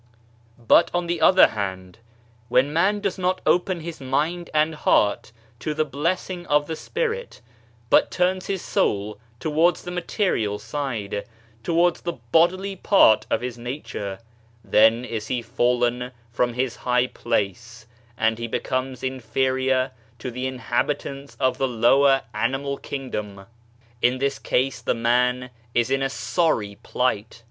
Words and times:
But 0.57 0.89
on 0.95 1.05
the 1.05 1.21
other 1.21 1.49
hand, 1.49 1.99
when 2.49 2.73
man 2.73 3.01
does 3.01 3.19
not 3.19 3.39
open 3.45 3.81
his 3.81 4.01
mind 4.01 4.49
and 4.51 4.73
heart 4.73 5.31
to 5.59 5.75
the 5.75 5.85
Blessing 5.85 6.47
of 6.47 6.65
the 6.65 6.75
Spirit, 6.75 7.39
but 7.91 8.09
turns 8.09 8.47
his 8.47 8.63
soul 8.63 9.19
towards 9.39 9.83
the 9.83 9.91
Material 9.91 10.57
side, 10.57 11.25
towards 11.61 12.01
the 12.01 12.13
bodily 12.31 12.75
part 12.75 13.27
of 13.29 13.41
his 13.41 13.59
nature, 13.59 14.17
then 14.65 15.05
is 15.05 15.27
he 15.27 15.43
fallen 15.43 16.11
from 16.31 16.53
his 16.53 16.77
high 16.77 17.05
place 17.05 17.85
and 18.17 18.39
he 18.39 18.47
becomes 18.47 19.03
inferior 19.03 19.91
to 20.17 20.31
the 20.31 20.47
inhabitants 20.47 21.37
of 21.39 21.59
the 21.59 21.67
lower 21.67 22.23
animal 22.33 22.77
kingdom. 22.79 23.45
In 24.01 24.17
this 24.17 24.39
case 24.39 24.81
the 24.81 24.95
man 24.95 25.51
is 25.75 25.91
in 25.91 26.01
a 26.01 26.09
sorry 26.09 26.79
plight 26.81 27.39